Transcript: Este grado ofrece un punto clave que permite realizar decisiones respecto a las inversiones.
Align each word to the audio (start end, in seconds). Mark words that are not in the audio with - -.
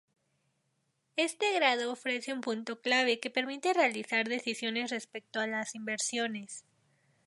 Este 1.15 1.53
grado 1.53 1.91
ofrece 1.91 2.33
un 2.33 2.41
punto 2.41 2.81
clave 2.81 3.19
que 3.19 3.29
permite 3.29 3.71
realizar 3.71 4.27
decisiones 4.27 4.89
respecto 4.89 5.39
a 5.39 5.45
las 5.45 5.75
inversiones. 5.75 6.65